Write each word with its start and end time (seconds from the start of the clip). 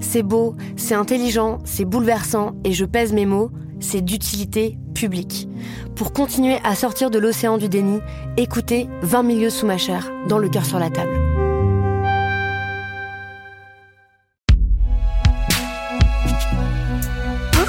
C'est 0.00 0.22
beau, 0.22 0.54
c'est 0.76 0.94
intelligent, 0.94 1.58
c'est 1.64 1.84
bouleversant, 1.84 2.52
et 2.64 2.72
je 2.72 2.84
pèse 2.84 3.12
mes 3.12 3.26
mots, 3.26 3.50
c'est 3.80 4.00
d'utilité 4.00 4.78
publique. 4.94 5.48
Pour 5.96 6.12
continuer 6.12 6.58
à 6.64 6.74
sortir 6.74 7.10
de 7.10 7.18
l'océan 7.18 7.58
du 7.58 7.68
déni, 7.68 8.00
écoutez 8.36 8.88
20 9.02 9.22
milieux 9.22 9.50
sous 9.50 9.66
ma 9.66 9.78
chair, 9.78 10.10
dans 10.28 10.38
le 10.38 10.48
cœur 10.48 10.64
sur 10.64 10.78
la 10.78 10.90
table. 10.90 11.16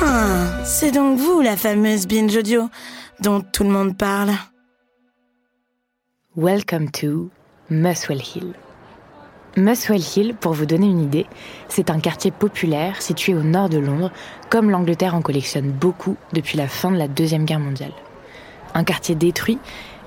Ah, 0.01 0.63
c'est 0.65 0.91
donc 0.91 1.17
vous 1.17 1.41
la 1.41 1.55
fameuse 1.55 2.07
binge 2.07 2.35
audio 2.35 2.69
dont 3.21 3.41
tout 3.41 3.63
le 3.63 3.69
monde 3.69 3.97
parle. 3.97 4.31
Welcome 6.35 6.89
to 6.91 7.29
Muswell 7.69 8.21
Hill. 8.21 8.53
Muswell 9.57 10.01
Hill, 10.15 10.33
pour 10.33 10.53
vous 10.53 10.65
donner 10.65 10.87
une 10.87 11.01
idée, 11.01 11.25
c'est 11.67 11.89
un 11.89 11.99
quartier 11.99 12.31
populaire 12.31 13.01
situé 13.01 13.35
au 13.35 13.43
nord 13.43 13.67
de 13.67 13.79
Londres, 13.79 14.11
comme 14.49 14.69
l'Angleterre 14.69 15.13
en 15.13 15.21
collectionne 15.21 15.71
beaucoup 15.71 16.15
depuis 16.31 16.57
la 16.57 16.69
fin 16.69 16.89
de 16.89 16.97
la 16.97 17.09
Deuxième 17.09 17.43
Guerre 17.43 17.59
mondiale. 17.59 17.91
Un 18.73 18.85
quartier 18.85 19.13
détruit, 19.13 19.59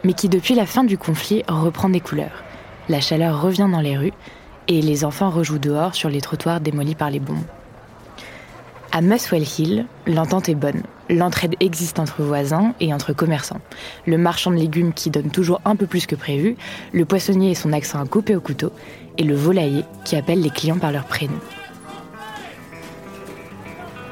mais 0.03 0.14
qui 0.14 0.31
depuis 0.31 0.55
la 0.55 0.64
fin 0.64 0.83
du 0.83 0.97
conflit 0.97 1.42
reprend 1.47 1.91
des 1.91 2.01
couleurs. 2.01 2.42
La 2.89 3.03
chaleur 3.03 3.42
revient 3.42 3.69
dans 3.70 3.83
les 3.83 3.98
rues 3.98 4.14
et 4.67 4.81
les 4.81 5.05
enfants 5.05 5.28
rejouent 5.28 5.58
dehors 5.58 5.95
sur 5.95 6.08
les 6.08 6.23
trottoirs 6.23 6.61
démolis 6.61 6.95
par 6.95 7.11
les 7.11 7.20
bombes. 7.20 7.45
À 8.92 9.03
Muswell 9.03 9.42
Hill, 9.58 9.86
l'entente 10.06 10.48
est 10.48 10.55
bonne. 10.55 10.84
L'entraide 11.11 11.56
existe 11.58 11.98
entre 11.98 12.23
voisins 12.23 12.75
et 12.79 12.95
entre 12.95 13.12
commerçants. 13.12 13.61
Le 14.06 14.17
marchand 14.17 14.53
de 14.53 14.56
légumes 14.56 14.95
qui 14.95 15.11
donne 15.11 15.31
toujours 15.31 15.61
un 15.64 15.75
peu 15.75 15.86
plus 15.86 16.06
que 16.06 16.14
prévu, 16.14 16.56
le 16.92 17.05
poissonnier 17.05 17.51
et 17.51 17.55
son 17.56 17.73
accent 17.73 18.01
à 18.01 18.06
couper 18.06 18.36
au 18.36 18.41
couteau, 18.41 18.70
et 19.19 19.25
le 19.25 19.34
volailler 19.34 19.84
qui 20.05 20.17
appelle 20.17 20.41
les 20.41 20.51
clients 20.51 20.79
par 20.79 20.93
leur 20.93 21.05
prénom. 21.05 21.39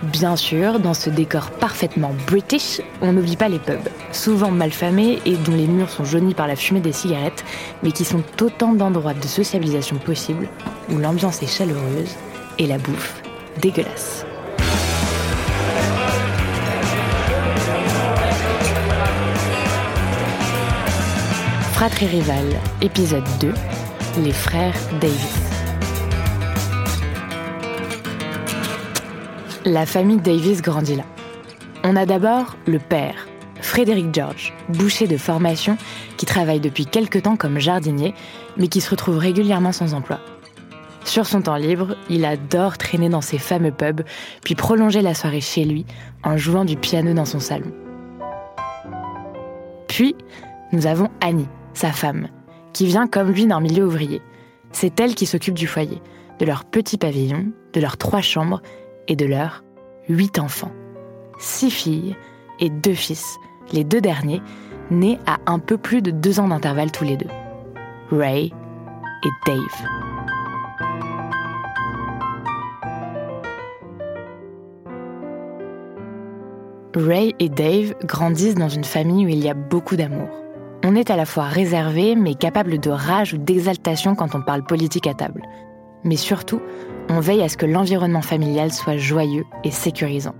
Bien 0.03 0.35
sûr, 0.35 0.81
dans 0.81 0.95
ce 0.95 1.11
décor 1.11 1.53
parfaitement 1.53 2.11
british, 2.27 2.81
on 3.03 3.13
n'oublie 3.13 3.37
pas 3.37 3.49
les 3.49 3.61
pubs, 3.61 3.89
souvent 4.11 4.51
malfamés 4.51 5.21
et 5.25 5.37
dont 5.37 5.55
les 5.55 5.69
murs 5.69 5.91
sont 5.91 6.05
jaunis 6.05 6.35
par 6.35 6.49
la 6.49 6.57
fumée 6.57 6.81
des 6.81 6.91
cigarettes, 6.91 7.45
mais 7.85 7.93
qui 7.93 8.05
sont 8.05 8.23
autant 8.41 8.73
d'endroits 8.73 9.15
de 9.15 9.27
socialisation 9.27 9.97
possibles 9.99 10.49
où 10.91 10.99
l'ambiance 10.99 11.41
est 11.43 11.47
chaleureuse 11.47 12.17
et 12.59 12.67
la 12.67 12.79
bouffe 12.79 13.23
dégueulasse. 13.61 14.27
Fratrie 21.75 22.07
Rival, 22.07 22.45
épisode 22.81 23.25
2, 23.41 23.53
les 24.19 24.33
frères 24.33 24.75
Davis. 25.01 25.39
La 29.65 29.87
famille 29.87 30.19
Davis 30.19 30.61
grandit 30.61 30.97
là. 30.97 31.05
On 31.85 31.97
a 31.97 32.05
d'abord 32.05 32.57
le 32.67 32.79
père, 32.79 33.27
Frédéric 33.61 34.15
George, 34.15 34.53
boucher 34.69 35.07
de 35.07 35.17
formation, 35.17 35.79
qui 36.17 36.27
travaille 36.27 36.61
depuis 36.61 36.87
quelque 36.87 37.19
temps 37.19 37.37
comme 37.37 37.59
jardinier, 37.59 38.15
mais 38.57 38.69
qui 38.69 38.81
se 38.81 38.91
retrouve 38.91 39.19
régulièrement 39.19 39.73
sans 39.73 39.95
emploi. 39.95 40.21
Sur 41.05 41.27
son 41.27 41.43
temps 41.43 41.57
libre, 41.57 41.97
il 42.09 42.25
adore 42.25 42.79
traîner 42.79 43.09
dans 43.09 43.21
ses 43.21 43.39
fameux 43.39 43.73
pubs, 43.73 44.03
puis 44.45 44.55
prolonger 44.55 45.01
la 45.01 45.15
soirée 45.15 45.41
chez 45.41 45.65
lui 45.65 45.87
en 46.23 46.37
jouant 46.37 46.65
du 46.65 46.77
piano 46.77 47.15
dans 47.15 47.25
son 47.25 47.41
salon. 47.41 47.73
Puis, 49.89 50.15
nous 50.73 50.87
avons 50.87 51.09
Annie, 51.21 51.49
sa 51.75 51.93
femme, 51.93 52.29
qui 52.73 52.87
vient 52.87 53.07
comme 53.07 53.31
lui 53.31 53.47
d'un 53.47 53.61
milieu 53.61 53.87
ouvrier. 53.87 54.23
C'est 54.73 54.99
elle 55.01 55.15
qui 55.15 55.27
s'occupe 55.27 55.55
du 55.55 55.67
foyer, 55.67 56.01
de 56.39 56.47
leur 56.47 56.65
petit 56.65 56.99
pavillon, 56.99 57.53
de 57.73 57.81
leurs 57.81 57.97
trois 57.97 58.21
chambres 58.21 58.63
et 59.09 59.17
de 59.17 59.27
leurs 59.27 59.63
huit 60.09 60.39
enfants. 60.39 60.73
Six 61.39 61.71
filles 61.71 62.17
et 62.61 62.71
deux 62.71 62.95
fils, 62.95 63.37
les 63.73 63.85
deux 63.85 64.01
derniers, 64.01 64.43
nés 64.91 65.19
à 65.27 65.39
un 65.47 65.59
peu 65.59 65.77
plus 65.79 66.03
de 66.03 66.11
deux 66.11 66.41
ans 66.41 66.49
d'intervalle 66.49 66.93
tous 66.93 67.05
les 67.05 67.17
deux. 67.17 67.31
Ray 68.11 68.53
et 69.25 69.29
Dave. 69.47 69.89
Ray 76.95 77.35
et 77.39 77.49
Dave 77.49 77.95
grandissent 78.05 78.55
dans 78.55 78.69
une 78.69 78.85
famille 78.85 79.25
où 79.25 79.29
il 79.29 79.43
y 79.43 79.49
a 79.49 79.55
beaucoup 79.55 79.97
d'amour. 79.97 80.42
On 80.85 80.97
est 80.97 81.11
à 81.11 81.17
la 81.17 81.27
fois 81.27 81.45
réservé, 81.45 82.17
mais 82.17 82.35
capable 82.35 82.79
de 82.79 82.91
rage 82.91 83.35
ou 83.35 83.39
d'exaltation 83.39 84.17
quand 84.17 84.35
on 84.35 84.43
parle 84.43 84.65
politique 84.65 85.07
à 85.07 85.15
table. 85.15 85.43
Mais 86.03 86.17
surtout, 86.17 86.61
on 87.09 87.21
veille 87.21 87.43
à 87.43 87.49
ce 87.49 87.57
que 87.57 87.67
l'environnement 87.67 88.23
familial 88.23 88.73
soit 88.73 88.97
joyeux 88.97 89.45
et 89.63 89.71
sécurisant. 89.71 90.35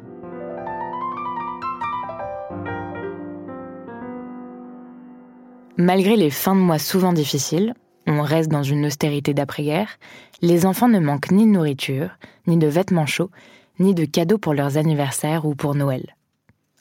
Malgré 5.77 6.17
les 6.17 6.31
fins 6.31 6.57
de 6.57 6.61
mois 6.61 6.79
souvent 6.79 7.13
difficiles, 7.13 7.75
on 8.09 8.23
reste 8.23 8.51
dans 8.51 8.65
une 8.65 8.87
austérité 8.87 9.35
d'après-guerre, 9.35 9.99
les 10.41 10.67
enfants 10.67 10.89
ne 10.89 10.99
manquent 10.99 11.31
ni 11.31 11.47
de 11.47 11.53
nourriture, 11.53 12.11
ni 12.49 12.57
de 12.57 12.67
vêtements 12.67 13.07
chauds, 13.07 13.31
ni 13.79 13.95
de 13.95 14.05
cadeaux 14.05 14.39
pour 14.39 14.55
leurs 14.55 14.77
anniversaires 14.77 15.47
ou 15.47 15.55
pour 15.55 15.77
Noël. 15.77 16.17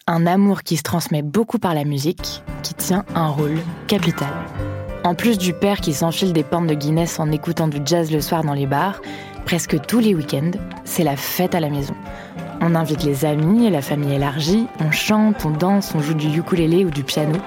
Un 0.08 0.26
amour 0.26 0.64
qui 0.64 0.78
se 0.78 0.82
transmet 0.82 1.22
beaucoup 1.22 1.60
par 1.60 1.76
la 1.76 1.84
musique, 1.84 2.42
qui 2.64 2.74
tient 2.74 3.06
un 3.14 3.28
rôle 3.28 3.60
capital. 3.88 4.34
En 5.04 5.14
plus 5.14 5.38
du 5.38 5.54
père 5.54 5.80
qui 5.80 5.94
s'enfile 5.94 6.34
des 6.34 6.44
pentes 6.44 6.66
de 6.66 6.74
Guinness 6.74 7.20
en 7.20 7.32
écoutant 7.32 7.68
du 7.68 7.78
jazz 7.86 8.12
le 8.12 8.20
soir 8.20 8.44
dans 8.44 8.56
les 8.56 8.66
bars, 8.66 9.00
presque 9.46 9.80
tous 9.86 10.00
les 10.00 10.16
week-ends, 10.16 10.52
c'est 10.86 11.04
la 11.04 11.16
fête 11.16 11.54
à 11.54 11.60
la 11.60 11.70
maison. 11.70 11.94
On 12.62 12.74
invite 12.74 13.04
les 13.04 13.26
amis 13.26 13.68
et 13.68 13.70
la 13.70 13.84
famille 13.84 14.16
élargie, 14.16 14.66
on 14.80 14.90
chante, 14.90 15.46
on 15.46 15.52
danse, 15.52 15.94
on 15.94 16.00
joue 16.00 16.16
du 16.16 16.36
ukulélé 16.36 16.84
ou 16.84 16.90
du 16.90 17.04
piano. 17.04 17.38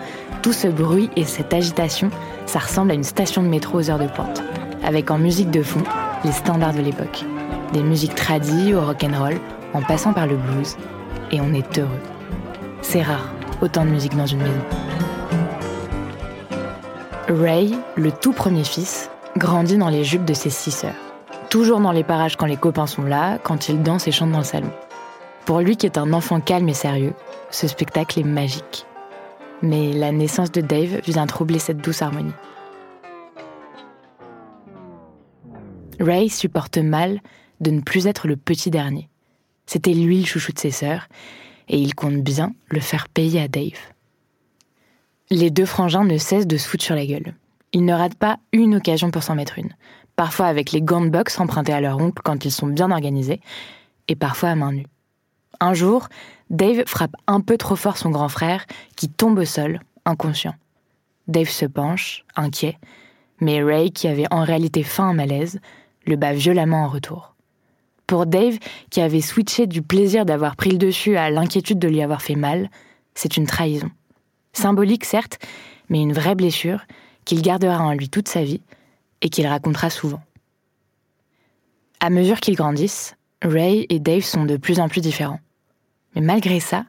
Tout 0.43 0.53
ce 0.53 0.69
bruit 0.69 1.11
et 1.17 1.25
cette 1.25 1.53
agitation, 1.53 2.11
ça 2.47 2.61
ressemble 2.61 2.93
à 2.93 2.95
une 2.95 3.03
station 3.03 3.43
de 3.43 3.49
métro 3.49 3.81
aux 3.81 3.91
heures 3.91 3.99
de 3.99 4.07
pointe, 4.07 4.45
avec 4.85 5.11
en 5.11 5.19
musique 5.19 5.51
de 5.51 5.63
fond 5.63 5.83
les 6.25 6.33
standards 6.33 6.75
de 6.75 6.83
l'époque. 6.83 7.25
Des 7.73 7.83
musiques 7.83 8.15
tradies 8.15 8.75
au 8.75 8.81
rock'n'roll, 8.81 9.41
en 9.73 9.83
passant 9.83 10.13
par 10.13 10.29
le 10.29 10.37
blues, 10.37 10.77
et 11.33 11.41
on 11.41 11.53
est 11.53 11.79
heureux. 11.79 12.14
C'est 12.87 13.03
rare, 13.03 13.29
autant 13.61 13.85
de 13.85 13.91
musique 13.91 14.15
dans 14.15 14.27
une 14.27 14.39
maison. 14.39 14.65
Ray, 17.29 17.75
le 17.97 18.13
tout 18.13 18.33
premier 18.33 18.63
fils, 18.63 19.11
grandit 19.37 19.79
dans 19.79 19.89
les 19.89 20.05
jupes 20.05 20.25
de 20.25 20.35
ses 20.35 20.51
six 20.51 20.71
sœurs. 20.71 20.95
Toujours 21.51 21.81
dans 21.81 21.91
les 21.91 22.05
parages 22.05 22.37
quand 22.37 22.47
les 22.47 22.59
copains 22.59 22.87
sont 22.87 23.03
là, 23.03 23.39
quand 23.39 23.69
il 23.69 23.83
danse 23.83 24.07
et 24.07 24.13
chante 24.13 24.31
dans 24.31 24.39
le 24.39 24.45
salon. 24.45 24.71
Pour 25.45 25.61
lui 25.61 25.77
qui 25.77 25.87
est 25.87 25.99
un 25.99 26.13
enfant 26.13 26.41
calme 26.41 26.69
et 26.69 26.75
sérieux, 26.75 27.15
ce 27.51 27.67
spectacle 27.67 28.21
est 28.21 28.25
magique. 28.25 28.87
Mais 29.63 29.93
la 29.93 30.13
naissance 30.13 30.53
de 30.53 30.61
Dave 30.61 31.01
vient 31.05 31.27
troubler 31.27 31.59
cette 31.59 31.79
douce 31.79 32.03
harmonie. 32.03 32.35
Ray 35.99 36.29
supporte 36.29 36.79
mal 36.79 37.21
de 37.61 37.71
ne 37.71 37.81
plus 37.81 38.07
être 38.07 38.29
le 38.29 38.37
petit 38.37 38.71
dernier. 38.71 39.09
C'était 39.67 39.95
lui 39.95 40.21
le 40.21 40.27
chouchou 40.27 40.53
de 40.53 40.59
ses 40.59 40.71
sœurs, 40.71 41.09
et 41.69 41.79
il 41.79 41.95
compte 41.95 42.23
bien 42.23 42.55
le 42.69 42.81
faire 42.81 43.09
payer 43.09 43.41
à 43.41 43.49
Dave. 43.49 43.79
Les 45.31 45.51
deux 45.51 45.67
frangins 45.67 46.05
ne 46.05 46.19
cessent 46.19 46.47
de 46.47 46.57
se 46.57 46.69
foutre 46.69 46.85
sur 46.85 46.95
la 46.95 47.07
gueule. 47.07 47.35
Ils 47.73 47.85
ne 47.85 47.95
ratent 47.95 48.17
pas 48.19 48.39
une 48.53 48.77
occasion 48.77 49.11
pour 49.11 49.23
s'en 49.23 49.35
mettre 49.35 49.59
une. 49.59 49.75
parfois 50.17 50.47
avec 50.47 50.71
les 50.71 50.81
gants 50.81 51.05
de 51.05 51.09
boxe 51.09 51.41
empruntés 51.41 51.73
à 51.73 51.81
leur 51.81 51.99
oncle 51.99 52.23
quand 52.23 52.45
ils 52.45 52.53
sont 52.53 52.69
bien 52.69 52.93
organisés, 52.93 53.41
et 54.07 54.15
parfois 54.15 54.51
à 54.51 54.55
main 54.55 54.73
nue. 54.73 54.87
Un 55.59 55.75
jour, 55.75 56.09
Dave 56.51 56.85
frappe 56.87 57.17
un 57.27 57.41
peu 57.41 57.57
trop 57.57 57.75
fort 57.75 57.97
son 57.97 58.11
grand 58.11 58.29
frère, 58.29 58.65
qui 58.97 59.09
tombe 59.09 59.39
au 59.39 59.45
sol, 59.45 59.81
inconscient. 60.05 60.55
Dave 61.27 61.49
se 61.49 61.67
penche, 61.67 62.25
inquiet, 62.37 62.79
mais 63.41 63.63
Ray, 63.63 63.91
qui 63.91 64.07
avait 64.07 64.31
en 64.31 64.45
réalité 64.45 64.83
faim 64.83 65.09
un 65.09 65.15
malaise, 65.15 65.59
le 66.07 66.17
bat 66.17 66.33
violemment 66.33 66.85
en 66.85 66.89
retour. 66.89 67.34
Pour 68.07 68.27
Dave, 68.27 68.59
qui 68.91 69.01
avait 69.01 69.21
switché 69.21 69.67
du 69.67 69.83
plaisir 69.83 70.27
d'avoir 70.27 70.57
pris 70.57 70.71
le 70.71 70.79
dessus 70.79 71.17
à 71.17 71.31
l'inquiétude 71.31 71.79
de 71.79 71.89
lui 71.89 72.03
avoir 72.03 72.23
fait 72.23 72.35
mal, 72.35 72.69
c'est 73.15 73.37
une 73.37 73.47
trahison. 73.47 73.91
Symbolique, 74.53 75.05
certes, 75.05 75.39
mais 75.89 76.01
une 76.01 76.13
vraie 76.13 76.35
blessure 76.35 76.81
qu'il 77.25 77.43
gardera 77.43 77.83
en 77.83 77.93
lui 77.93 78.09
toute 78.09 78.29
sa 78.29 78.45
vie 78.45 78.61
et 79.23 79.29
qu'il 79.29 79.47
racontera 79.47 79.91
souvent. 79.91 80.23
À 82.01 82.11
mesure 82.11 82.41
qu'ils 82.41 82.57
grandissent, 82.57 83.17
Ray 83.43 83.87
et 83.89 83.99
Dave 83.99 84.23
sont 84.23 84.45
de 84.45 84.57
plus 84.57 84.81
en 84.81 84.89
plus 84.89 85.01
différents. 85.01 85.41
Mais 86.15 86.21
malgré 86.21 86.61
ça, 86.61 86.85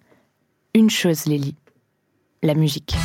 une 0.74 0.90
chose 0.90 1.26
les 1.26 1.38
lie, 1.38 1.56
la 2.44 2.54
musique. 2.54 2.96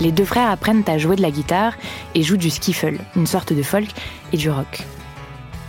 Les 0.00 0.12
deux 0.12 0.24
frères 0.24 0.50
apprennent 0.50 0.84
à 0.86 0.98
jouer 0.98 1.16
de 1.16 1.22
la 1.22 1.30
guitare 1.30 1.72
et 2.14 2.22
jouent 2.22 2.36
du 2.36 2.50
skiffle, 2.50 2.98
une 3.16 3.26
sorte 3.26 3.52
de 3.52 3.62
folk, 3.62 3.88
et 4.32 4.36
du 4.36 4.50
rock. 4.50 4.82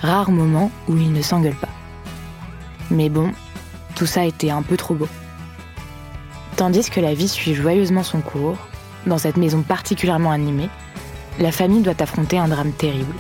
Rare 0.02 0.32
moment 0.32 0.72
où 0.88 0.98
ils 0.98 1.14
ne 1.14 1.22
s'engueulent 1.22 1.54
pas. 1.54 1.70
Mais 2.92 3.10
bon, 3.10 3.32
tout 3.96 4.06
ça 4.06 4.26
était 4.26 4.50
un 4.50 4.62
peu 4.62 4.78
trop 4.78 4.94
beau. 4.94 5.08
Tandis 6.56 6.90
que 6.90 7.00
la 7.00 7.14
vie 7.14 7.28
suit 7.28 7.56
joyeusement 7.56 8.04
son 8.04 8.22
cours, 8.22 8.58
dans 9.06 9.18
cette 9.18 9.38
maison 9.38 9.62
particulièrement 9.62 10.32
animée, 10.32 10.70
la 11.40 11.52
famille 11.52 11.82
doit 11.82 12.02
affronter 12.02 12.38
un 12.38 12.48
drame 12.48 12.72
terrible. 12.72 13.14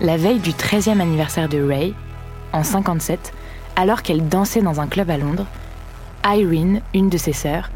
La 0.00 0.16
veille 0.16 0.40
du 0.40 0.50
13e 0.50 1.00
anniversaire 1.00 1.48
de 1.48 1.62
Ray, 1.62 1.94
en 2.52 2.64
57, 2.64 3.32
alors 3.76 4.02
qu'elle 4.02 4.28
dansait 4.28 4.62
dans 4.62 4.80
un 4.80 4.86
club 4.86 5.10
à 5.10 5.18
Londres, 5.18 5.46
Irene, 6.24 6.80
une 6.94 7.08
de 7.08 7.18
ses 7.18 7.32
sœurs, 7.32 7.70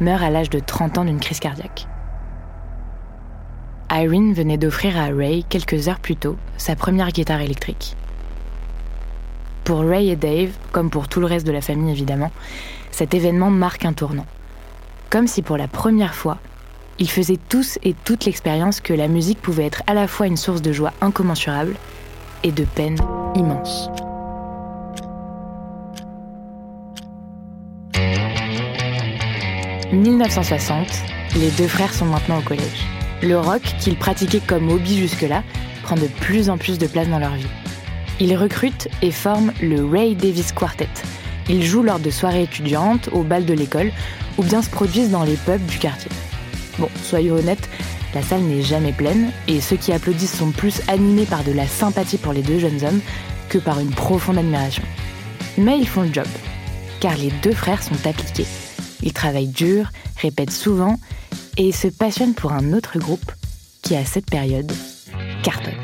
meurt 0.00 0.22
à 0.22 0.30
l'âge 0.30 0.50
de 0.50 0.60
30 0.60 0.98
ans 0.98 1.04
d'une 1.04 1.20
crise 1.20 1.40
cardiaque. 1.40 1.86
Irene 3.90 4.32
venait 4.32 4.58
d'offrir 4.58 4.98
à 4.98 5.06
Ray, 5.06 5.44
quelques 5.44 5.88
heures 5.88 6.00
plus 6.00 6.16
tôt, 6.16 6.36
sa 6.56 6.76
première 6.76 7.10
guitare 7.10 7.40
électrique. 7.40 7.96
Pour 9.64 9.80
Ray 9.80 10.10
et 10.10 10.16
Dave, 10.16 10.50
comme 10.72 10.90
pour 10.90 11.08
tout 11.08 11.20
le 11.20 11.26
reste 11.26 11.46
de 11.46 11.52
la 11.52 11.60
famille 11.60 11.90
évidemment, 11.90 12.30
cet 12.90 13.14
événement 13.14 13.50
marque 13.50 13.84
un 13.84 13.92
tournant. 13.92 14.26
Comme 15.10 15.26
si 15.26 15.42
pour 15.42 15.56
la 15.56 15.68
première 15.68 16.14
fois, 16.14 16.38
ils 16.98 17.10
faisaient 17.10 17.38
tous 17.48 17.78
et 17.82 17.94
toute 18.04 18.24
l'expérience 18.24 18.80
que 18.80 18.94
la 18.94 19.08
musique 19.08 19.40
pouvait 19.40 19.66
être 19.66 19.82
à 19.86 19.94
la 19.94 20.08
fois 20.08 20.26
une 20.26 20.36
source 20.36 20.62
de 20.62 20.72
joie 20.72 20.92
incommensurable 21.00 21.74
et 22.42 22.52
de 22.52 22.64
peine 22.64 22.98
immense. 23.34 23.90
«1960, 29.92 30.88
les 31.36 31.50
deux 31.50 31.68
frères 31.68 31.94
sont 31.94 32.06
maintenant 32.06 32.38
au 32.38 32.42
collège. 32.42 32.86
Le 33.22 33.38
rock, 33.38 33.62
qu'ils 33.78 33.96
pratiquaient 33.96 34.40
comme 34.40 34.68
hobby 34.68 34.98
jusque-là, 34.98 35.44
prend 35.84 35.94
de 35.94 36.08
plus 36.20 36.50
en 36.50 36.58
plus 36.58 36.78
de 36.78 36.88
place 36.88 37.08
dans 37.08 37.20
leur 37.20 37.34
vie. 37.34 37.46
Ils 38.18 38.36
recrutent 38.36 38.88
et 39.02 39.12
forment 39.12 39.52
le 39.62 39.84
Ray 39.84 40.16
Davis 40.16 40.50
Quartet. 40.50 40.88
Ils 41.48 41.64
jouent 41.64 41.84
lors 41.84 42.00
de 42.00 42.10
soirées 42.10 42.42
étudiantes, 42.42 43.08
au 43.12 43.22
bal 43.22 43.44
de 43.44 43.54
l'école, 43.54 43.92
ou 44.38 44.42
bien 44.42 44.60
se 44.60 44.70
produisent 44.70 45.10
dans 45.10 45.22
les 45.22 45.36
pubs 45.36 45.64
du 45.66 45.78
quartier. 45.78 46.10
Bon, 46.78 46.88
soyons 47.04 47.36
honnêtes, 47.36 47.68
la 48.12 48.22
salle 48.22 48.42
n'est 48.42 48.62
jamais 48.62 48.92
pleine, 48.92 49.30
et 49.46 49.60
ceux 49.60 49.76
qui 49.76 49.92
applaudissent 49.92 50.36
sont 50.36 50.50
plus 50.50 50.82
animés 50.88 51.26
par 51.26 51.44
de 51.44 51.52
la 51.52 51.68
sympathie 51.68 52.18
pour 52.18 52.32
les 52.32 52.42
deux 52.42 52.58
jeunes 52.58 52.84
hommes 52.84 53.00
que 53.48 53.58
par 53.58 53.78
une 53.78 53.90
profonde 53.90 54.38
admiration. 54.38 54.82
Mais 55.58 55.78
ils 55.78 55.88
font 55.88 56.02
le 56.02 56.12
job, 56.12 56.26
car 56.98 57.16
les 57.16 57.30
deux 57.42 57.54
frères 57.54 57.82
sont 57.82 57.94
appliqués. 58.04 58.46
Ils 59.02 59.12
travaillent 59.12 59.48
dur, 59.48 59.90
répètent 60.20 60.50
souvent, 60.50 60.98
et 61.56 61.72
se 61.72 61.88
passionnent 61.88 62.34
pour 62.34 62.52
un 62.52 62.72
autre 62.72 62.98
groupe 62.98 63.32
qui, 63.82 63.96
à 63.96 64.04
cette 64.04 64.26
période, 64.26 64.70
cartonne. 65.42 65.74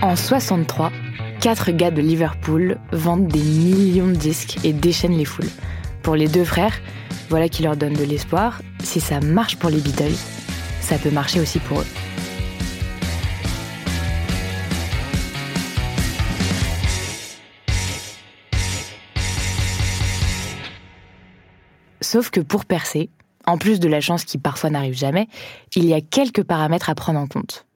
En 0.00 0.14
63, 0.14 0.92
quatre 1.40 1.70
gars 1.72 1.90
de 1.90 2.00
Liverpool 2.00 2.78
vendent 2.92 3.28
des 3.28 3.42
millions 3.42 4.06
de 4.06 4.14
disques 4.14 4.58
et 4.64 4.72
déchaînent 4.72 5.16
les 5.18 5.24
foules. 5.24 5.50
Pour 6.02 6.14
les 6.14 6.28
deux 6.28 6.44
frères, 6.44 6.74
voilà 7.28 7.48
qui 7.48 7.62
leur 7.62 7.76
donne 7.76 7.94
de 7.94 8.04
l'espoir. 8.04 8.62
Si 8.82 9.00
ça 9.00 9.20
marche 9.20 9.56
pour 9.56 9.70
les 9.70 9.80
Beatles, 9.80 10.16
ça 10.80 10.96
peut 10.98 11.10
marcher 11.10 11.40
aussi 11.40 11.58
pour 11.58 11.80
eux. 11.80 11.86
Sauf 22.08 22.30
que 22.30 22.40
pour 22.40 22.64
percer, 22.64 23.10
en 23.46 23.58
plus 23.58 23.80
de 23.80 23.86
la 23.86 24.00
chance 24.00 24.24
qui 24.24 24.38
parfois 24.38 24.70
n'arrive 24.70 24.96
jamais, 24.96 25.28
il 25.76 25.84
y 25.84 25.92
a 25.92 26.00
quelques 26.00 26.42
paramètres 26.42 26.88
à 26.88 26.94
prendre 26.94 27.20
en 27.20 27.26
compte. 27.26 27.66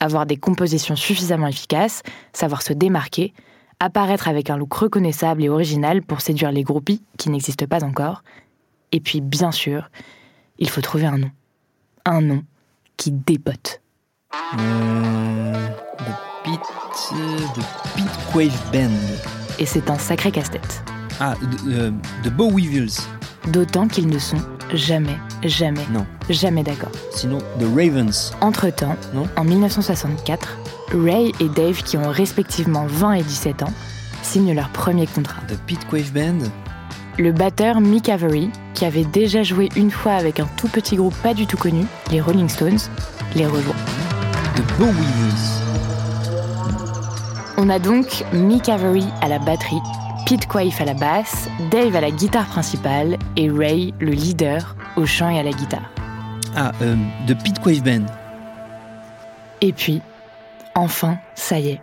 Avoir 0.00 0.26
des 0.26 0.36
compositions 0.36 0.96
suffisamment 0.96 1.46
efficaces, 1.46 2.02
savoir 2.32 2.62
se 2.62 2.72
démarquer, 2.72 3.32
apparaître 3.78 4.26
avec 4.26 4.50
un 4.50 4.56
look 4.56 4.74
reconnaissable 4.74 5.44
et 5.44 5.48
original 5.48 6.02
pour 6.02 6.20
séduire 6.20 6.50
les 6.50 6.64
groupies 6.64 7.00
qui 7.16 7.30
n'existent 7.30 7.68
pas 7.68 7.84
encore, 7.84 8.24
et 8.90 8.98
puis, 8.98 9.20
bien 9.20 9.52
sûr, 9.52 9.88
il 10.58 10.68
faut 10.68 10.80
trouver 10.80 11.06
un 11.06 11.18
nom. 11.18 11.30
Un 12.06 12.22
nom 12.22 12.42
qui 12.96 13.12
dépote. 13.12 13.80
Euh, 14.58 15.68
the 15.98 16.42
Pit, 16.42 16.60
the 17.54 17.94
Pit 17.94 18.34
Wave 18.34 18.72
Band. 18.72 18.90
Et 19.60 19.66
c'est 19.66 19.88
un 19.90 19.98
sacré 19.98 20.32
casse-tête. 20.32 20.82
Ah, 21.20 21.34
The, 21.40 21.68
euh, 21.68 21.90
the 22.24 22.30
Bow 22.30 22.50
Weevils. 22.50 22.98
D'autant 23.48 23.86
qu'ils 23.88 24.08
ne 24.08 24.18
sont 24.18 24.40
jamais, 24.74 25.16
jamais, 25.44 25.86
Non. 25.92 26.04
jamais 26.28 26.62
d'accord. 26.62 26.90
Sinon, 27.12 27.38
The 27.60 27.64
Ravens. 27.74 28.32
Entre-temps, 28.40 28.96
en 29.36 29.44
1964, 29.44 30.58
Ray 30.92 31.32
et 31.40 31.48
Dave, 31.48 31.82
qui 31.82 31.96
ont 31.96 32.08
respectivement 32.10 32.86
20 32.88 33.12
et 33.14 33.22
17 33.22 33.62
ans, 33.62 33.72
signent 34.22 34.54
leur 34.54 34.68
premier 34.70 35.06
contrat. 35.06 35.42
The 35.48 35.58
Pit 35.66 35.80
Wave 35.92 36.12
Band. 36.12 36.48
Le 37.18 37.32
batteur 37.32 37.80
Mick 37.80 38.08
Avery, 38.08 38.50
qui 38.74 38.84
avait 38.84 39.04
déjà 39.04 39.42
joué 39.42 39.68
une 39.76 39.90
fois 39.90 40.12
avec 40.12 40.38
un 40.40 40.46
tout 40.56 40.68
petit 40.68 40.96
groupe 40.96 41.14
pas 41.22 41.32
du 41.32 41.46
tout 41.46 41.56
connu, 41.56 41.86
les 42.10 42.20
Rolling 42.20 42.48
Stones, 42.48 42.78
les 43.34 43.46
rejoint. 43.46 43.74
The. 44.56 44.62
On 47.58 47.70
a 47.70 47.78
donc 47.78 48.24
Mick 48.32 48.68
Avery 48.68 49.06
à 49.22 49.28
la 49.28 49.38
batterie, 49.38 49.80
Pete 50.26 50.48
Quaife 50.48 50.80
à 50.80 50.84
la 50.84 50.94
basse, 50.94 51.48
Dave 51.70 51.94
à 51.94 52.00
la 52.00 52.10
guitare 52.10 52.46
principale 52.46 53.16
et 53.36 53.48
Ray, 53.48 53.94
le 54.00 54.10
leader, 54.10 54.74
au 54.96 55.06
chant 55.06 55.30
et 55.30 55.38
à 55.38 55.44
la 55.44 55.52
guitare. 55.52 55.88
Ah, 56.56 56.72
euh, 56.82 56.96
The 57.28 57.40
Pit 57.40 57.64
Wave 57.64 57.82
Band. 57.84 58.06
Et 59.60 59.72
puis, 59.72 60.02
enfin, 60.74 61.18
ça 61.36 61.60
y 61.60 61.68
est, 61.68 61.80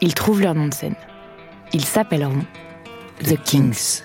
ils 0.00 0.12
trouvent 0.12 0.42
leur 0.42 0.56
nom 0.56 0.66
de 0.66 0.74
scène. 0.74 0.96
Ils 1.72 1.84
s'appelleront 1.84 2.44
The 3.22 3.40
Kings. 3.44 4.02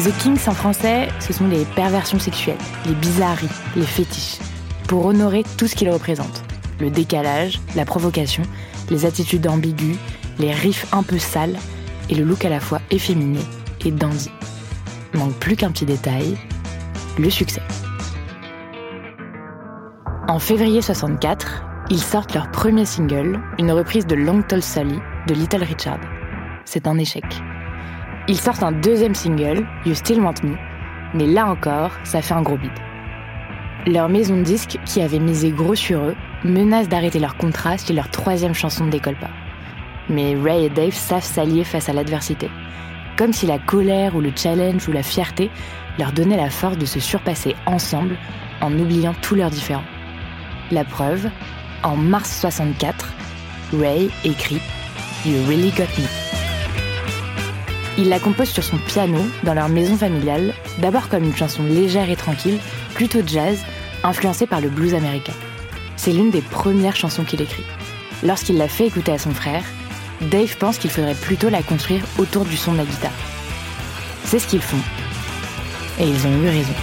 The 0.00 0.14
Kings 0.18 0.48
en 0.48 0.52
français, 0.52 1.08
ce 1.18 1.32
sont 1.32 1.48
les 1.48 1.64
perversions 1.64 2.18
sexuelles, 2.18 2.58
les 2.84 2.94
bizarreries, 2.94 3.48
les 3.74 3.86
fétiches, 3.86 4.38
pour 4.86 5.06
honorer 5.06 5.44
tout 5.56 5.66
ce 5.66 5.74
qu'ils 5.74 5.90
représentent. 5.90 6.42
Le 6.78 6.90
décalage, 6.90 7.58
la 7.74 7.86
provocation, 7.86 8.42
les 8.90 9.06
attitudes 9.06 9.46
ambiguës, 9.46 9.96
les 10.38 10.52
riffs 10.52 10.86
un 10.92 11.02
peu 11.02 11.18
sales 11.18 11.56
et 12.08 12.14
le 12.14 12.24
look 12.24 12.44
à 12.44 12.48
la 12.48 12.60
fois 12.60 12.80
efféminé 12.90 13.40
et 13.84 13.90
dandy. 13.90 14.30
Manque 15.14 15.34
plus 15.34 15.56
qu'un 15.56 15.70
petit 15.70 15.86
détail, 15.86 16.36
le 17.18 17.30
succès. 17.30 17.62
En 20.28 20.38
février 20.38 20.80
64, 20.80 21.64
ils 21.90 22.00
sortent 22.00 22.34
leur 22.34 22.50
premier 22.50 22.84
single, 22.84 23.40
une 23.58 23.72
reprise 23.72 24.06
de 24.06 24.14
Long 24.14 24.42
Tall 24.42 24.62
Sally 24.62 24.98
de 25.26 25.34
Little 25.34 25.64
Richard. 25.64 26.00
C'est 26.64 26.86
un 26.86 26.98
échec. 26.98 27.24
Ils 28.28 28.38
sortent 28.38 28.62
un 28.62 28.72
deuxième 28.72 29.14
single, 29.14 29.66
You 29.84 29.94
Still 29.94 30.20
Want 30.20 30.34
Me, 30.44 30.54
mais 31.14 31.26
là 31.26 31.46
encore, 31.46 31.90
ça 32.04 32.22
fait 32.22 32.34
un 32.34 32.42
gros 32.42 32.56
bide. 32.56 32.70
Leur 33.86 34.10
maison 34.10 34.36
de 34.36 34.42
disques, 34.42 34.78
qui 34.84 35.00
avait 35.00 35.18
misé 35.18 35.50
gros 35.50 35.74
sur 35.74 36.00
eux, 36.00 36.14
menace 36.44 36.88
d'arrêter 36.88 37.18
leur 37.18 37.36
contrat 37.36 37.78
si 37.78 37.94
leur 37.94 38.10
troisième 38.10 38.54
chanson 38.54 38.84
ne 38.84 38.90
décolle 38.90 39.16
pas. 39.16 39.30
Mais 40.10 40.36
Ray 40.36 40.66
et 40.66 40.68
Dave 40.68 40.92
savent 40.92 41.24
s'allier 41.24 41.64
face 41.64 41.88
à 41.88 41.94
l'adversité. 41.94 42.50
Comme 43.16 43.32
si 43.32 43.46
la 43.46 43.58
colère 43.58 44.14
ou 44.16 44.20
le 44.20 44.32
challenge 44.36 44.86
ou 44.86 44.92
la 44.92 45.02
fierté 45.02 45.50
leur 45.98 46.12
donnaient 46.12 46.36
la 46.36 46.50
force 46.50 46.76
de 46.76 46.84
se 46.84 47.00
surpasser 47.00 47.56
ensemble 47.64 48.16
en 48.60 48.72
oubliant 48.78 49.14
tous 49.22 49.34
leurs 49.34 49.50
différends. 49.50 49.84
La 50.70 50.84
preuve, 50.84 51.30
en 51.82 51.96
mars 51.96 52.38
64, 52.38 53.12
Ray 53.78 54.10
écrit 54.24 54.60
You 55.24 55.36
Really 55.46 55.70
Got 55.70 55.84
Me. 55.98 56.06
Il 57.98 58.08
la 58.08 58.18
compose 58.18 58.48
sur 58.48 58.62
son 58.62 58.78
piano 58.78 59.18
dans 59.42 59.54
leur 59.54 59.68
maison 59.68 59.96
familiale 59.96 60.54
D'abord 60.80 61.08
comme 61.08 61.24
une 61.24 61.36
chanson 61.36 61.62
légère 61.64 62.08
et 62.08 62.16
tranquille, 62.16 62.58
plutôt 63.00 63.26
jazz, 63.26 63.64
influencée 64.04 64.46
par 64.46 64.60
le 64.60 64.68
blues 64.68 64.92
américain. 64.92 65.32
C'est 65.96 66.12
l'une 66.12 66.30
des 66.30 66.42
premières 66.42 66.96
chansons 66.96 67.24
qu'il 67.24 67.40
écrit. 67.40 67.64
Lorsqu'il 68.22 68.58
l'a 68.58 68.68
fait 68.68 68.88
écouter 68.88 69.10
à 69.10 69.16
son 69.16 69.30
frère, 69.30 69.64
Dave 70.30 70.54
pense 70.58 70.76
qu'il 70.76 70.90
faudrait 70.90 71.14
plutôt 71.14 71.48
la 71.48 71.62
construire 71.62 72.04
autour 72.18 72.44
du 72.44 72.58
son 72.58 72.72
de 72.72 72.76
la 72.76 72.84
guitare. 72.84 73.14
C'est 74.24 74.38
ce 74.38 74.46
qu'ils 74.46 74.60
font. 74.60 74.76
Et 75.98 76.06
ils 76.06 76.26
ont 76.26 76.42
eu 76.42 76.48
raison. 76.48 76.74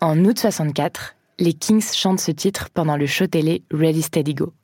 En 0.00 0.24
août 0.24 0.38
64, 0.38 1.14
les 1.40 1.52
Kings 1.52 1.92
chantent 1.92 2.20
ce 2.20 2.30
titre 2.30 2.70
pendant 2.72 2.96
le 2.96 3.04
show 3.04 3.26
télé 3.26 3.64
Ready 3.70 4.00
Steady 4.00 4.32
Go. 4.32 4.54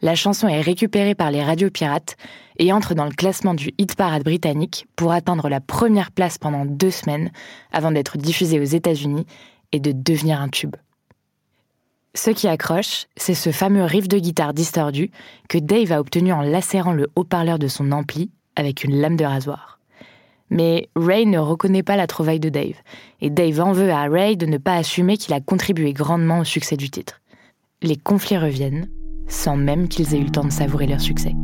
La 0.00 0.14
chanson 0.14 0.46
est 0.46 0.60
récupérée 0.60 1.16
par 1.16 1.32
les 1.32 1.42
radios 1.42 1.70
pirates 1.70 2.16
et 2.58 2.72
entre 2.72 2.94
dans 2.94 3.04
le 3.04 3.10
classement 3.10 3.54
du 3.54 3.72
hit 3.78 3.96
parade 3.96 4.22
britannique 4.22 4.86
pour 4.94 5.10
atteindre 5.10 5.48
la 5.48 5.60
première 5.60 6.12
place 6.12 6.38
pendant 6.38 6.64
deux 6.64 6.92
semaines 6.92 7.32
avant 7.72 7.90
d'être 7.90 8.16
diffusée 8.16 8.60
aux 8.60 8.64
États-Unis 8.64 9.26
et 9.72 9.80
de 9.80 9.90
devenir 9.90 10.40
un 10.40 10.48
tube. 10.48 10.76
Ce 12.14 12.30
qui 12.30 12.46
accroche, 12.46 13.06
c'est 13.16 13.34
ce 13.34 13.50
fameux 13.50 13.84
riff 13.84 14.06
de 14.06 14.18
guitare 14.18 14.54
distordu 14.54 15.10
que 15.48 15.58
Dave 15.58 15.92
a 15.92 16.00
obtenu 16.00 16.32
en 16.32 16.42
lacérant 16.42 16.92
le 16.92 17.08
haut-parleur 17.16 17.58
de 17.58 17.68
son 17.68 17.90
ampli 17.90 18.30
avec 18.54 18.84
une 18.84 19.00
lame 19.00 19.16
de 19.16 19.24
rasoir. 19.24 19.78
Mais 20.50 20.88
Ray 20.96 21.26
ne 21.26 21.38
reconnaît 21.38 21.82
pas 21.82 21.96
la 21.96 22.06
trouvaille 22.06 22.40
de 22.40 22.48
Dave, 22.48 22.76
et 23.20 23.30
Dave 23.30 23.60
en 23.60 23.72
veut 23.72 23.90
à 23.90 24.08
Ray 24.08 24.36
de 24.36 24.46
ne 24.46 24.58
pas 24.58 24.76
assumer 24.76 25.16
qu'il 25.16 25.34
a 25.34 25.40
contribué 25.40 25.92
grandement 25.92 26.38
au 26.38 26.44
succès 26.44 26.76
du 26.76 26.88
titre. 26.88 27.20
Les 27.82 27.96
conflits 27.96 28.38
reviennent, 28.38 28.88
sans 29.28 29.56
même 29.56 29.88
qu'ils 29.88 30.14
aient 30.14 30.20
eu 30.20 30.24
le 30.24 30.30
temps 30.30 30.44
de 30.44 30.50
savourer 30.50 30.86
leur 30.86 31.00
succès. 31.00 31.34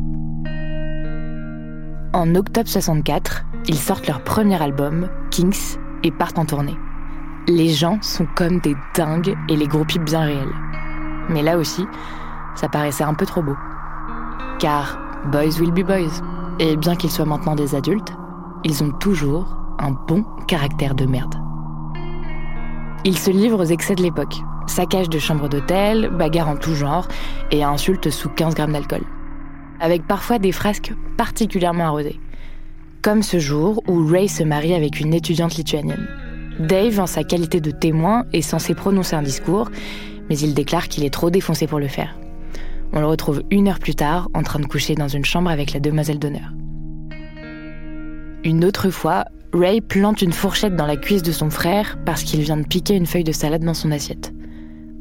En 2.12 2.34
octobre 2.34 2.68
64, 2.68 3.44
ils 3.66 3.78
sortent 3.78 4.06
leur 4.06 4.22
premier 4.22 4.60
album, 4.62 5.08
Kings, 5.30 5.76
et 6.02 6.10
partent 6.10 6.38
en 6.38 6.44
tournée. 6.44 6.76
Les 7.48 7.68
gens 7.68 7.98
sont 8.02 8.26
comme 8.36 8.60
des 8.60 8.76
dingues 8.94 9.36
et 9.48 9.56
les 9.56 9.66
groupies 9.66 9.98
bien 9.98 10.20
réels. 10.20 10.54
Mais 11.28 11.42
là 11.42 11.58
aussi, 11.58 11.86
ça 12.54 12.68
paraissait 12.68 13.04
un 13.04 13.14
peu 13.14 13.26
trop 13.26 13.42
beau. 13.42 13.56
Car 14.58 14.98
boys 15.32 15.58
will 15.60 15.72
be 15.72 15.84
boys. 15.84 16.22
Et 16.58 16.76
bien 16.76 16.94
qu'ils 16.94 17.10
soient 17.10 17.24
maintenant 17.24 17.56
des 17.56 17.74
adultes, 17.74 18.12
ils 18.62 18.82
ont 18.84 18.92
toujours 18.92 19.56
un 19.78 19.90
bon 19.90 20.24
caractère 20.46 20.94
de 20.94 21.04
merde. 21.04 21.34
Ils 23.04 23.18
se 23.18 23.30
livrent 23.30 23.60
aux 23.60 23.64
excès 23.64 23.94
de 23.94 24.02
l'époque. 24.02 24.36
Saccage 24.66 25.08
de 25.08 25.18
chambres 25.18 25.48
d'hôtel, 25.48 26.10
bagarres 26.10 26.48
en 26.48 26.56
tout 26.56 26.74
genre 26.74 27.06
et 27.50 27.62
insultes 27.62 28.10
sous 28.10 28.28
15 28.28 28.54
grammes 28.54 28.72
d'alcool. 28.72 29.02
Avec 29.80 30.06
parfois 30.06 30.38
des 30.38 30.52
frasques 30.52 30.92
particulièrement 31.16 31.84
arrosées. 31.84 32.20
Comme 33.02 33.22
ce 33.22 33.38
jour 33.38 33.82
où 33.86 34.06
Ray 34.06 34.28
se 34.28 34.42
marie 34.42 34.74
avec 34.74 35.00
une 35.00 35.12
étudiante 35.12 35.56
lituanienne. 35.56 36.08
Dave, 36.58 37.00
en 37.00 37.06
sa 37.06 37.24
qualité 37.24 37.60
de 37.60 37.70
témoin, 37.70 38.24
est 38.32 38.42
censé 38.42 38.74
prononcer 38.74 39.16
un 39.16 39.22
discours, 39.22 39.70
mais 40.28 40.38
il 40.38 40.54
déclare 40.54 40.88
qu'il 40.88 41.04
est 41.04 41.12
trop 41.12 41.30
défoncé 41.30 41.66
pour 41.66 41.78
le 41.78 41.88
faire. 41.88 42.16
On 42.92 43.00
le 43.00 43.06
retrouve 43.06 43.42
une 43.50 43.68
heure 43.68 43.80
plus 43.80 43.94
tard 43.94 44.28
en 44.34 44.42
train 44.42 44.60
de 44.60 44.66
coucher 44.66 44.94
dans 44.94 45.08
une 45.08 45.24
chambre 45.24 45.50
avec 45.50 45.72
la 45.72 45.80
demoiselle 45.80 46.18
d'honneur. 46.18 46.52
Une 48.44 48.64
autre 48.64 48.90
fois, 48.90 49.24
Ray 49.52 49.80
plante 49.80 50.20
une 50.20 50.32
fourchette 50.32 50.76
dans 50.76 50.86
la 50.86 50.96
cuisse 50.96 51.22
de 51.22 51.32
son 51.32 51.48
frère 51.48 51.96
parce 52.04 52.22
qu'il 52.22 52.40
vient 52.40 52.56
de 52.56 52.66
piquer 52.66 52.94
une 52.94 53.06
feuille 53.06 53.24
de 53.24 53.32
salade 53.32 53.64
dans 53.64 53.72
son 53.72 53.90
assiette. 53.90 54.33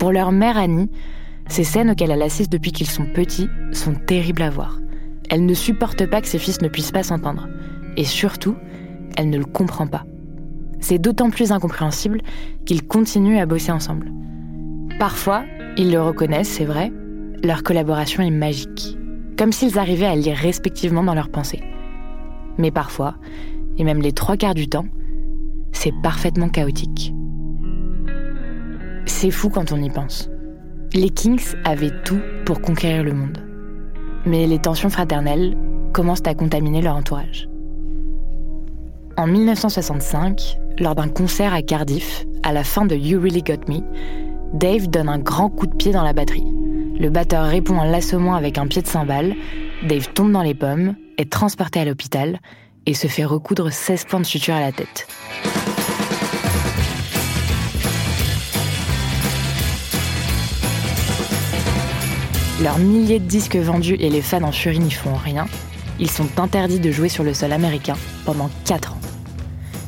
Pour 0.03 0.12
leur 0.12 0.33
mère 0.33 0.57
Annie, 0.57 0.89
ces 1.48 1.63
scènes 1.63 1.89
auxquelles 1.89 2.12
elle 2.12 2.22
assiste 2.22 2.51
depuis 2.51 2.74
qu'ils 2.74 2.89
sont 2.89 3.05
petits 3.05 3.48
sont 3.72 3.93
terribles 3.93 4.41
à 4.41 4.50
voir. 4.50 4.81
Elle 5.29 5.45
ne 5.45 5.53
supporte 5.53 6.05
pas 6.07 6.19
que 6.19 6.27
ses 6.27 6.39
fils 6.39 6.62
ne 6.62 6.67
puissent 6.67 6.91
pas 6.91 7.03
s'entendre. 7.03 7.48
Et 7.95 8.03
surtout, 8.03 8.57
elle 9.15 9.29
ne 9.29 9.38
le 9.38 9.45
comprend 9.45 9.88
pas. 9.88 10.03
C'est 10.81 10.98
d'autant 10.98 11.29
plus 11.29 11.53
incompréhensible 11.53 12.19
qu'ils 12.65 12.86
continuent 12.86 13.39
à 13.39 13.45
bosser 13.45 13.72
ensemble. 13.72 14.12
Parfois, 15.00 15.45
ils 15.77 15.93
le 15.93 16.01
reconnaissent, 16.01 16.50
c'est 16.51 16.65
vrai, 16.65 16.91
leur 17.41 17.63
collaboration 17.63 18.24
est 18.24 18.29
magique, 18.29 18.98
comme 19.38 19.53
s'ils 19.53 19.79
arrivaient 19.79 20.05
à 20.05 20.17
lire 20.17 20.36
respectivement 20.36 21.05
dans 21.05 21.15
leurs 21.15 21.31
pensées. 21.31 21.63
Mais 22.57 22.72
parfois, 22.72 23.15
et 23.77 23.86
même 23.86 24.01
les 24.01 24.12
trois 24.12 24.36
quarts 24.36 24.53
du 24.53 24.67
temps, 24.67 24.88
c'est 25.72 25.93
parfaitement 26.03 26.50
chaotique. 26.50 27.13
C'est 29.05 29.31
fou 29.31 29.50
quand 29.50 29.72
on 29.72 29.81
y 29.81 29.89
pense. 29.89 30.29
Les 30.93 31.10
Kings 31.10 31.55
avaient 31.65 32.03
tout 32.03 32.22
pour 32.45 32.62
conquérir 32.62 33.03
le 33.03 33.13
monde. 33.13 33.38
Mais 34.25 34.48
les 34.48 34.60
tensions 34.60 34.89
fraternelles 34.89 35.57
commencent 35.91 36.25
à 36.25 36.36
contaminer 36.36 36.81
leur 36.81 36.95
entourage. 36.95 37.50
En 39.17 39.27
1965, 39.27 40.57
lors 40.79 40.95
d'un 40.95 41.10
concert 41.10 41.53
à 41.53 41.62
Cardiff, 41.62 42.25
à 42.43 42.51
la 42.51 42.63
fin 42.63 42.86
de 42.86 42.95
You 42.95 43.19
Really 43.19 43.43
Got 43.43 43.67
Me, 43.67 43.81
Dave 44.53 44.88
donne 44.88 45.10
un 45.10 45.19
grand 45.19 45.50
coup 45.50 45.67
de 45.67 45.75
pied 45.75 45.91
dans 45.91 46.03
la 46.03 46.13
batterie. 46.13 46.48
Le 47.00 47.10
batteur 47.10 47.45
répond 47.45 47.77
en 47.77 47.83
l'assommant 47.83 48.36
avec 48.36 48.57
un 48.57 48.67
pied 48.67 48.81
de 48.81 48.88
cymbale. 48.88 49.36
Dave 49.88 50.10
tombe 50.13 50.31
dans 50.31 50.43
les 50.43 50.53
pommes, 50.53 50.95
est 51.17 51.31
transporté 51.31 51.79
à 51.79 51.86
l'hôpital 51.86 52.39
et 52.86 52.93
se 52.93 53.07
fait 53.07 53.25
recoudre 53.25 53.72
16 53.72 54.05
points 54.05 54.19
de 54.19 54.25
suture 54.25 54.53
à 54.53 54.62
la 54.62 54.72
tête. 54.72 55.07
Leurs 62.63 62.79
milliers 62.79 63.20
de 63.20 63.25
disques 63.25 63.58
vendus 63.58 63.98
et 64.00 64.10
les 64.10 64.22
fans 64.22 64.41
en 64.43 64.53
furie 64.53 64.79
n'y 64.79 64.89
font 64.89 65.15
rien. 65.15 65.48
Ils 66.00 66.10
sont 66.10 66.39
interdits 66.39 66.79
de 66.79 66.91
jouer 66.91 67.10
sur 67.10 67.25
le 67.25 67.34
sol 67.34 67.51
américain 67.51 67.96
pendant 68.24 68.50
4 68.63 68.93
ans. 68.93 68.98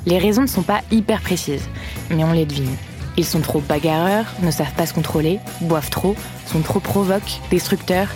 Les 0.05 0.17
raisons 0.17 0.41
ne 0.41 0.48
sont 0.48 0.62
pas 0.62 0.82
hyper 0.91 1.22
précises, 1.22 1.70
mais 2.10 2.25
on 2.25 2.34
les 2.34 2.46
devine. 2.46 2.75
Ils 3.15 3.24
sont 3.24 3.39
trop 3.39 3.62
bagarreurs, 3.62 4.25
ne 4.41 4.51
savent 4.51 4.74
pas 4.74 4.86
se 4.86 4.94
contrôler, 4.94 5.39
boivent 5.62 5.89
trop, 5.89 6.17
sont 6.48 6.60
trop 6.60 6.82
provoques, 6.82 7.39
destructeurs, 7.50 8.10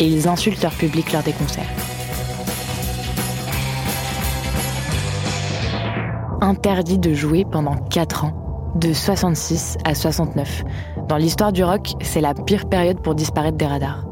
et 0.00 0.06
ils 0.06 0.28
insultent 0.28 0.62
leur 0.62 0.72
public 0.72 1.12
lors 1.12 1.22
des 1.22 1.32
concerts. 1.32 1.68
Interdit 6.40 6.98
de 6.98 7.12
jouer 7.12 7.44
pendant 7.44 7.76
4 7.76 8.24
ans, 8.24 8.45
de 8.78 8.92
66 8.92 9.78
à 9.84 9.94
69. 9.94 10.64
Dans 11.08 11.16
l'histoire 11.16 11.52
du 11.52 11.64
rock, 11.64 11.94
c'est 12.02 12.20
la 12.20 12.34
pire 12.34 12.68
période 12.68 13.00
pour 13.00 13.14
disparaître 13.14 13.56
des 13.56 13.66
radars. 13.66 14.06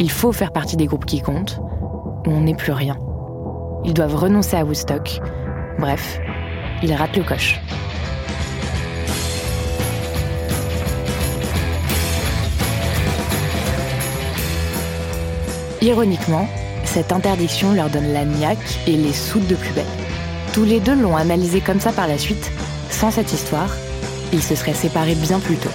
Il 0.00 0.10
faut 0.10 0.32
faire 0.32 0.52
partie 0.52 0.76
des 0.76 0.86
groupes 0.86 1.06
qui 1.06 1.20
comptent, 1.20 1.60
ou 2.26 2.30
on 2.30 2.40
n'est 2.40 2.54
plus 2.54 2.72
rien. 2.72 2.96
Ils 3.84 3.94
doivent 3.94 4.16
renoncer 4.16 4.56
à 4.56 4.64
Woodstock. 4.64 5.20
Bref, 5.78 6.20
ils 6.82 6.92
ratent 6.92 7.16
le 7.16 7.22
coche. 7.22 7.60
Ironiquement, 15.80 16.48
cette 16.84 17.12
interdiction 17.12 17.72
leur 17.72 17.88
donne 17.88 18.12
la 18.12 18.24
niaque 18.24 18.80
et 18.88 18.96
les 18.96 19.12
soude 19.12 19.46
de 19.46 19.54
plus 19.54 19.72
belle. 19.72 19.84
Tous 20.52 20.64
les 20.64 20.80
deux 20.80 21.00
l'ont 21.00 21.16
analysé 21.16 21.60
comme 21.60 21.78
ça 21.78 21.92
par 21.92 22.08
la 22.08 22.18
suite. 22.18 22.50
Sans 22.90 23.12
cette 23.12 23.32
histoire, 23.32 23.70
ils 24.32 24.42
se 24.42 24.54
seraient 24.54 24.74
séparés 24.74 25.14
bien 25.14 25.40
plus 25.40 25.56
tôt. 25.56 25.70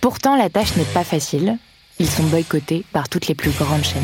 Pourtant, 0.00 0.36
la 0.36 0.48
tâche 0.48 0.76
n'est 0.76 0.84
pas 0.84 1.04
facile. 1.04 1.58
Ils 1.98 2.08
sont 2.08 2.24
boycottés 2.24 2.84
par 2.92 3.08
toutes 3.08 3.26
les 3.26 3.34
plus 3.34 3.50
grandes 3.50 3.82
chaînes. 3.82 4.02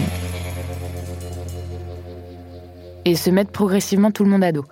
Et 3.05 3.15
se 3.15 3.31
mettent 3.31 3.53
progressivement 3.53 4.11
tout 4.11 4.25
le 4.25 4.31
monde 4.31 4.45
à 4.45 4.53
dos. 4.53 4.65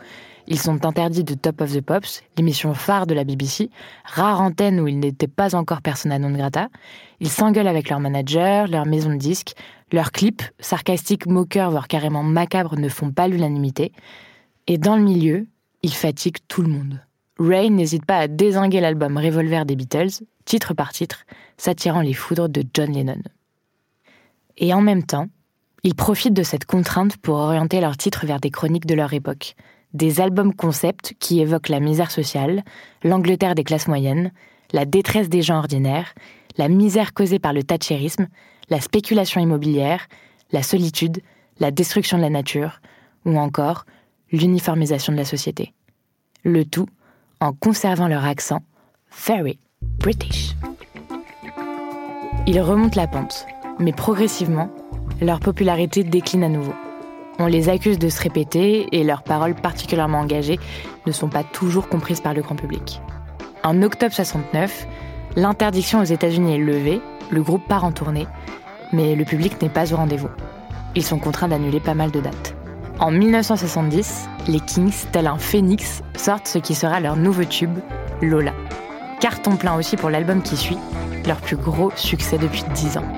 Ils 0.48 0.58
sont 0.58 0.84
interdits 0.84 1.22
de 1.22 1.34
Top 1.34 1.60
of 1.60 1.72
the 1.72 1.80
Pops, 1.80 2.22
l'émission 2.36 2.74
phare 2.74 3.06
de 3.06 3.14
la 3.14 3.22
BBC, 3.22 3.70
rare 4.04 4.40
antenne 4.40 4.80
où 4.80 4.88
ils 4.88 4.98
n'étaient 4.98 5.28
pas 5.28 5.54
encore 5.54 5.82
persona 5.82 6.18
non 6.18 6.32
grata. 6.32 6.68
Ils 7.20 7.30
s'engueulent 7.30 7.68
avec 7.68 7.88
leur 7.88 8.00
manager, 8.00 8.66
leur 8.66 8.86
maison 8.86 9.10
de 9.10 9.16
disques. 9.16 9.54
Leurs 9.92 10.10
clips, 10.10 10.42
sarcastiques, 10.58 11.26
moqueurs, 11.26 11.70
voire 11.70 11.86
carrément 11.86 12.22
macabres, 12.24 12.76
ne 12.76 12.88
font 12.88 13.12
pas 13.12 13.28
l'unanimité. 13.28 13.92
Et 14.66 14.78
dans 14.78 14.96
le 14.96 15.02
milieu, 15.02 15.46
ils 15.82 15.94
fatiguent 15.94 16.38
tout 16.48 16.62
le 16.62 16.68
monde. 16.68 17.00
Ray 17.38 17.70
n'hésite 17.70 18.04
pas 18.04 18.18
à 18.18 18.28
désinguer 18.28 18.80
l'album 18.80 19.16
Revolver 19.16 19.64
des 19.64 19.76
Beatles, 19.76 20.24
titre 20.44 20.74
par 20.74 20.92
titre, 20.92 21.24
s'attirant 21.56 22.00
les 22.00 22.12
foudres 22.12 22.48
de 22.48 22.62
John 22.74 22.92
Lennon. 22.92 23.22
Et 24.58 24.74
en 24.74 24.80
même 24.80 25.04
temps, 25.04 25.28
ils 25.82 25.94
profitent 25.94 26.34
de 26.34 26.42
cette 26.42 26.64
contrainte 26.64 27.16
pour 27.16 27.36
orienter 27.36 27.80
leurs 27.80 27.96
titres 27.96 28.26
vers 28.26 28.40
des 28.40 28.50
chroniques 28.50 28.86
de 28.86 28.94
leur 28.94 29.12
époque, 29.12 29.56
des 29.94 30.20
albums 30.20 30.54
concept 30.54 31.14
qui 31.18 31.40
évoquent 31.40 31.68
la 31.68 31.80
misère 31.80 32.10
sociale, 32.10 32.62
l'Angleterre 33.02 33.54
des 33.54 33.64
classes 33.64 33.88
moyennes, 33.88 34.30
la 34.72 34.84
détresse 34.84 35.28
des 35.28 35.42
gens 35.42 35.58
ordinaires, 35.58 36.14
la 36.56 36.68
misère 36.68 37.14
causée 37.14 37.38
par 37.38 37.52
le 37.52 37.62
thatchérisme, 37.62 38.28
la 38.68 38.80
spéculation 38.80 39.40
immobilière, 39.40 40.06
la 40.52 40.62
solitude, 40.62 41.20
la 41.58 41.70
destruction 41.70 42.16
de 42.16 42.22
la 42.22 42.30
nature, 42.30 42.80
ou 43.24 43.36
encore 43.38 43.84
l'uniformisation 44.30 45.12
de 45.12 45.18
la 45.18 45.24
société. 45.24 45.72
Le 46.44 46.64
tout 46.64 46.86
en 47.42 47.52
conservant 47.52 48.06
leur 48.06 48.24
accent 48.24 48.60
very 49.26 49.58
British. 49.98 50.54
Ils 52.46 52.60
remontent 52.60 53.00
la 53.00 53.08
pente, 53.08 53.46
mais 53.80 53.92
progressivement, 53.92 54.70
leur 55.20 55.40
popularité 55.40 56.04
décline 56.04 56.44
à 56.44 56.48
nouveau. 56.48 56.72
On 57.40 57.46
les 57.46 57.68
accuse 57.68 57.98
de 57.98 58.08
se 58.08 58.22
répéter 58.22 58.86
et 58.92 59.02
leurs 59.02 59.24
paroles 59.24 59.56
particulièrement 59.56 60.20
engagées 60.20 60.60
ne 61.04 61.10
sont 61.10 61.28
pas 61.28 61.42
toujours 61.42 61.88
comprises 61.88 62.20
par 62.20 62.32
le 62.32 62.42
grand 62.42 62.54
public. 62.54 63.00
En 63.64 63.82
octobre 63.82 64.14
69, 64.14 64.86
l'interdiction 65.34 66.00
aux 66.00 66.04
États-Unis 66.04 66.54
est 66.54 66.58
levée, 66.58 67.00
le 67.30 67.42
groupe 67.42 67.66
part 67.66 67.84
en 67.84 67.90
tournée, 67.90 68.28
mais 68.92 69.16
le 69.16 69.24
public 69.24 69.60
n'est 69.60 69.68
pas 69.68 69.92
au 69.92 69.96
rendez-vous. 69.96 70.30
Ils 70.94 71.04
sont 71.04 71.18
contraints 71.18 71.48
d'annuler 71.48 71.80
pas 71.80 71.94
mal 71.94 72.12
de 72.12 72.20
dates. 72.20 72.51
En 73.02 73.10
1970, 73.10 74.28
les 74.46 74.60
Kings, 74.60 75.06
tel 75.10 75.26
un 75.26 75.36
phénix, 75.36 76.04
sortent 76.16 76.46
ce 76.46 76.58
qui 76.58 76.76
sera 76.76 77.00
leur 77.00 77.16
nouveau 77.16 77.42
tube, 77.44 77.80
Lola. 78.20 78.52
Carton 79.18 79.56
plein 79.56 79.74
aussi 79.74 79.96
pour 79.96 80.08
l'album 80.08 80.40
qui 80.40 80.56
suit, 80.56 80.78
leur 81.26 81.38
plus 81.38 81.56
gros 81.56 81.90
succès 81.96 82.38
depuis 82.38 82.62
10 82.72 82.98
ans. 82.98 83.12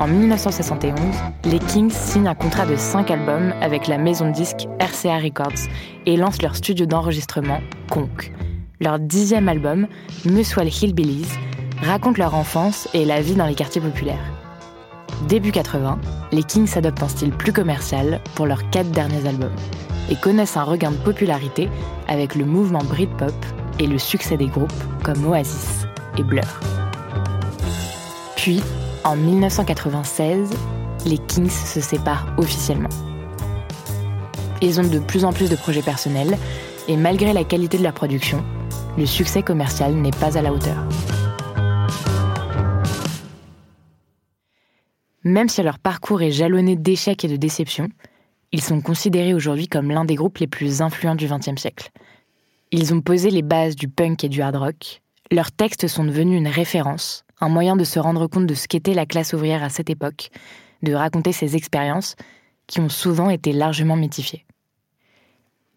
En 0.00 0.08
1971, 0.08 0.98
les 1.44 1.60
Kings 1.60 1.92
signent 1.92 2.26
un 2.26 2.34
contrat 2.34 2.66
de 2.66 2.74
5 2.74 3.12
albums 3.12 3.54
avec 3.60 3.86
la 3.86 3.96
maison 3.96 4.26
de 4.26 4.34
disques 4.34 4.66
RCA 4.80 5.18
Records 5.18 5.68
et 6.06 6.16
lancent 6.16 6.42
leur 6.42 6.56
studio 6.56 6.84
d'enregistrement, 6.84 7.60
Conk. 7.92 8.32
Leur 8.80 8.98
dixième 8.98 9.48
album, 9.48 9.86
Muswell 10.24 10.66
Hillbillies, 10.68 11.30
raconte 11.80 12.18
leur 12.18 12.34
enfance 12.34 12.88
et 12.92 13.04
la 13.04 13.20
vie 13.20 13.36
dans 13.36 13.46
les 13.46 13.54
quartiers 13.54 13.80
populaires. 13.80 14.45
Début 15.22 15.50
80, 15.50 15.98
les 16.30 16.42
Kings 16.44 16.76
adoptent 16.76 17.02
un 17.02 17.08
style 17.08 17.32
plus 17.32 17.52
commercial 17.52 18.20
pour 18.34 18.46
leurs 18.46 18.68
quatre 18.70 18.90
derniers 18.90 19.26
albums 19.26 19.54
et 20.10 20.14
connaissent 20.14 20.56
un 20.56 20.62
regain 20.62 20.92
de 20.92 20.96
popularité 20.96 21.68
avec 22.06 22.34
le 22.34 22.44
mouvement 22.44 22.84
Britpop 22.84 23.34
et 23.80 23.86
le 23.86 23.98
succès 23.98 24.36
des 24.36 24.46
groupes 24.46 24.72
comme 25.02 25.26
Oasis 25.26 25.86
et 26.16 26.22
Blur. 26.22 26.60
Puis, 28.36 28.62
en 29.02 29.16
1996, 29.16 30.50
les 31.06 31.18
Kings 31.18 31.50
se 31.50 31.80
séparent 31.80 32.26
officiellement. 32.36 32.90
Ils 34.62 34.80
ont 34.80 34.86
de 34.86 34.98
plus 34.98 35.24
en 35.24 35.32
plus 35.32 35.50
de 35.50 35.56
projets 35.56 35.82
personnels 35.82 36.36
et 36.88 36.96
malgré 36.96 37.32
la 37.32 37.44
qualité 37.44 37.78
de 37.78 37.82
leur 37.82 37.94
production, 37.94 38.44
le 38.96 39.06
succès 39.06 39.42
commercial 39.42 39.94
n'est 39.94 40.10
pas 40.10 40.38
à 40.38 40.42
la 40.42 40.52
hauteur. 40.52 40.76
Même 45.26 45.48
si 45.48 45.60
leur 45.60 45.80
parcours 45.80 46.22
est 46.22 46.30
jalonné 46.30 46.76
d'échecs 46.76 47.24
et 47.24 47.28
de 47.28 47.34
déceptions, 47.34 47.88
ils 48.52 48.62
sont 48.62 48.80
considérés 48.80 49.34
aujourd'hui 49.34 49.66
comme 49.66 49.90
l'un 49.90 50.04
des 50.04 50.14
groupes 50.14 50.38
les 50.38 50.46
plus 50.46 50.82
influents 50.82 51.16
du 51.16 51.26
XXe 51.26 51.60
siècle. 51.60 51.90
Ils 52.70 52.94
ont 52.94 53.00
posé 53.00 53.30
les 53.30 53.42
bases 53.42 53.74
du 53.74 53.88
punk 53.88 54.22
et 54.22 54.28
du 54.28 54.40
hard 54.40 54.54
rock. 54.54 55.02
Leurs 55.32 55.50
textes 55.50 55.88
sont 55.88 56.04
devenus 56.04 56.38
une 56.38 56.46
référence, 56.46 57.24
un 57.40 57.48
moyen 57.48 57.74
de 57.74 57.82
se 57.82 57.98
rendre 57.98 58.28
compte 58.28 58.46
de 58.46 58.54
ce 58.54 58.68
qu'était 58.68 58.94
la 58.94 59.04
classe 59.04 59.32
ouvrière 59.32 59.64
à 59.64 59.68
cette 59.68 59.90
époque, 59.90 60.30
de 60.84 60.94
raconter 60.94 61.32
ses 61.32 61.56
expériences 61.56 62.14
qui 62.68 62.78
ont 62.78 62.88
souvent 62.88 63.28
été 63.28 63.52
largement 63.52 63.96
mythifiées. 63.96 64.46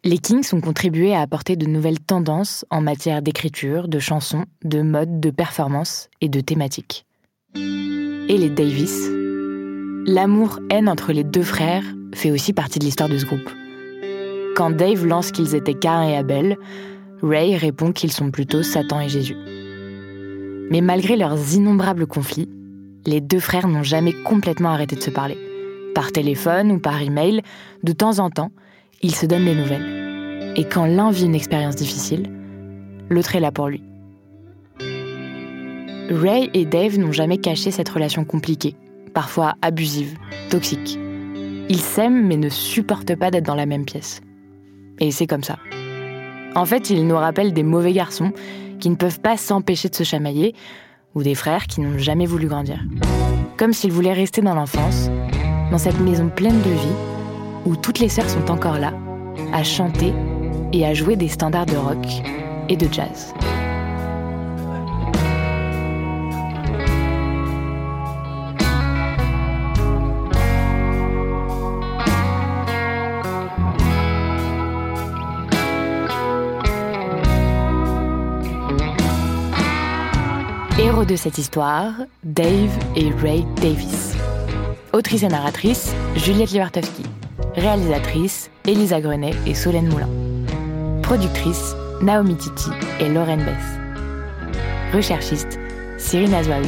Les 0.03 0.19
Kings 0.19 0.47
ont 0.53 0.61
contribué 0.61 1.15
à 1.15 1.21
apporter 1.21 1.55
de 1.55 1.65
nouvelles 1.65 1.99
tendances 1.99 2.65
en 2.69 2.81
matière 2.81 3.23
d'écriture, 3.23 3.87
de 3.87 3.97
chansons, 3.97 4.45
de 4.63 4.83
mode, 4.83 5.19
de 5.19 5.31
performance 5.31 6.07
et 6.21 6.29
de 6.29 6.39
thématiques. 6.39 7.07
Et 7.55 8.37
les 8.37 8.51
Davis, 8.51 9.09
L'amour-haine 10.11 10.89
entre 10.89 11.13
les 11.13 11.23
deux 11.23 11.43
frères 11.43 11.83
fait 12.15 12.31
aussi 12.31 12.51
partie 12.51 12.79
de 12.79 12.83
l'histoire 12.83 13.09
de 13.09 13.17
ce 13.19 13.25
groupe. 13.25 13.47
Quand 14.55 14.71
Dave 14.71 15.05
lance 15.05 15.31
qu'ils 15.31 15.53
étaient 15.53 15.75
Cain 15.75 16.01
et 16.01 16.17
Abel, 16.17 16.57
Ray 17.21 17.55
répond 17.55 17.91
qu'ils 17.91 18.11
sont 18.11 18.31
plutôt 18.31 18.63
Satan 18.63 18.99
et 19.01 19.07
Jésus. 19.07 19.35
Mais 20.71 20.81
malgré 20.81 21.15
leurs 21.15 21.53
innombrables 21.53 22.07
conflits, 22.07 22.49
les 23.05 23.21
deux 23.21 23.39
frères 23.39 23.67
n'ont 23.67 23.83
jamais 23.83 24.13
complètement 24.23 24.69
arrêté 24.69 24.95
de 24.95 25.01
se 25.01 25.11
parler. 25.11 25.37
Par 25.93 26.11
téléphone 26.11 26.71
ou 26.71 26.79
par 26.79 26.99
email, 26.99 27.43
de 27.83 27.91
temps 27.91 28.17
en 28.17 28.31
temps, 28.31 28.51
ils 29.03 29.13
se 29.13 29.27
donnent 29.27 29.45
des 29.45 29.53
nouvelles. 29.53 30.55
Et 30.57 30.63
quand 30.63 30.87
l'un 30.87 31.11
vit 31.11 31.25
une 31.25 31.35
expérience 31.35 31.75
difficile, 31.75 32.31
l'autre 33.11 33.35
est 33.35 33.41
là 33.41 33.51
pour 33.51 33.67
lui. 33.67 33.83
Ray 36.09 36.49
et 36.55 36.65
Dave 36.65 36.97
n'ont 36.97 37.11
jamais 37.11 37.37
caché 37.37 37.69
cette 37.69 37.89
relation 37.89 38.25
compliquée, 38.25 38.75
parfois 39.09 39.55
abusive, 39.61 40.17
toxique. 40.49 40.97
Ils 41.69 41.81
s'aiment 41.81 42.27
mais 42.27 42.37
ne 42.37 42.49
supportent 42.49 43.15
pas 43.15 43.31
d'être 43.31 43.45
dans 43.45 43.55
la 43.55 43.65
même 43.65 43.85
pièce. 43.85 44.21
Et 44.99 45.11
c'est 45.11 45.27
comme 45.27 45.43
ça. 45.43 45.57
En 46.55 46.65
fait, 46.65 46.89
ils 46.89 47.05
nous 47.05 47.15
rappellent 47.15 47.53
des 47.53 47.63
mauvais 47.63 47.93
garçons 47.93 48.31
qui 48.79 48.89
ne 48.89 48.95
peuvent 48.95 49.19
pas 49.19 49.37
s'empêcher 49.37 49.89
de 49.89 49.95
se 49.95 50.03
chamailler, 50.03 50.55
ou 51.15 51.23
des 51.23 51.35
frères 51.35 51.67
qui 51.67 51.81
n'ont 51.81 51.97
jamais 51.97 52.25
voulu 52.25 52.47
grandir. 52.47 52.79
Comme 53.57 53.73
s'ils 53.73 53.91
voulaient 53.91 54.13
rester 54.13 54.41
dans 54.41 54.55
l'enfance, 54.55 55.09
dans 55.71 55.77
cette 55.77 55.99
maison 55.99 56.29
pleine 56.29 56.61
de 56.61 56.69
vie, 56.69 56.95
où 57.65 57.75
toutes 57.75 57.99
les 57.99 58.09
sœurs 58.09 58.29
sont 58.29 58.49
encore 58.49 58.79
là, 58.79 58.93
à 59.53 59.63
chanter 59.63 60.13
et 60.71 60.85
à 60.85 60.93
jouer 60.93 61.15
des 61.15 61.27
standards 61.27 61.65
de 61.65 61.75
rock 61.75 62.05
et 62.69 62.77
de 62.77 62.87
jazz. 62.91 63.33
De 81.09 81.15
cette 81.15 81.39
histoire, 81.39 81.93
Dave 82.23 82.69
et 82.95 83.09
Ray 83.21 83.43
Davis. 83.61 84.15
Autrice 84.93 85.23
et 85.23 85.27
narratrice, 85.27 85.91
Juliette 86.15 86.51
Libartowski. 86.51 87.03
Réalisatrice, 87.55 88.51
Elisa 88.67 89.01
Grenet 89.01 89.33
et 89.47 89.55
Solène 89.55 89.89
Moulin. 89.89 90.09
Productrice, 91.01 91.75
Naomi 92.03 92.35
Titi 92.37 92.69
et 92.99 93.09
Lorraine 93.09 93.43
Bess. 93.43 94.93
Recherchiste, 94.93 95.59
Cyril 95.97 96.33
Azwaoui. 96.35 96.67